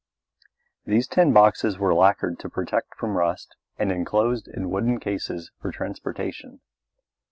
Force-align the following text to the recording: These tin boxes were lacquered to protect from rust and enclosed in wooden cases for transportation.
These 0.83 1.07
tin 1.07 1.31
boxes 1.31 1.77
were 1.77 1.93
lacquered 1.93 2.39
to 2.39 2.49
protect 2.49 2.95
from 2.95 3.17
rust 3.17 3.55
and 3.77 3.91
enclosed 3.91 4.47
in 4.47 4.71
wooden 4.71 4.99
cases 4.99 5.51
for 5.61 5.71
transportation. 5.71 6.59